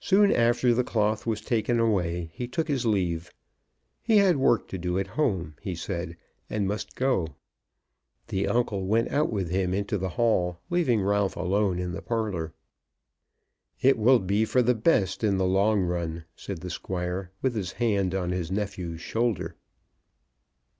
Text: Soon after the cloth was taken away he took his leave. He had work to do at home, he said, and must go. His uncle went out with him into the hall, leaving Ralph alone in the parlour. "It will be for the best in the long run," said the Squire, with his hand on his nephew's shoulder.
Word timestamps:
Soon 0.00 0.32
after 0.32 0.74
the 0.74 0.82
cloth 0.82 1.24
was 1.24 1.40
taken 1.40 1.78
away 1.78 2.32
he 2.34 2.48
took 2.48 2.66
his 2.66 2.84
leave. 2.84 3.32
He 4.02 4.16
had 4.16 4.36
work 4.36 4.66
to 4.66 4.76
do 4.76 4.98
at 4.98 5.06
home, 5.14 5.54
he 5.62 5.76
said, 5.76 6.16
and 6.50 6.66
must 6.66 6.96
go. 6.96 7.28
His 8.28 8.48
uncle 8.48 8.84
went 8.84 9.12
out 9.12 9.30
with 9.30 9.50
him 9.50 9.72
into 9.72 9.98
the 9.98 10.08
hall, 10.18 10.58
leaving 10.68 11.00
Ralph 11.00 11.36
alone 11.36 11.78
in 11.78 11.92
the 11.92 12.02
parlour. 12.02 12.52
"It 13.80 13.96
will 13.96 14.18
be 14.18 14.44
for 14.44 14.62
the 14.62 14.74
best 14.74 15.22
in 15.22 15.38
the 15.38 15.46
long 15.46 15.82
run," 15.82 16.24
said 16.34 16.58
the 16.58 16.68
Squire, 16.68 17.30
with 17.40 17.54
his 17.54 17.74
hand 17.74 18.16
on 18.16 18.32
his 18.32 18.50
nephew's 18.50 19.00
shoulder. 19.00 19.54